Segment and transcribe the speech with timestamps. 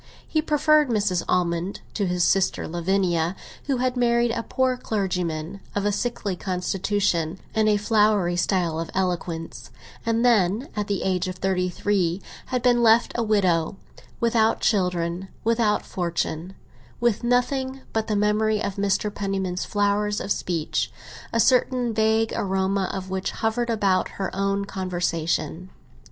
[0.27, 1.21] He preferred Mrs.
[1.29, 7.37] Almond to his sister Lavinia, who had married a poor clergyman, of a sickly constitution
[7.53, 9.69] and a flowery style of eloquence,
[10.03, 13.75] and then, at the age of thirty three, had been left a widow,
[14.19, 19.13] without children, without fortune—with nothing but the memory of Mr.
[19.13, 20.91] Penniman's flowers of speech,
[21.31, 25.69] a certain vague aroma of which hovered about her own conversation.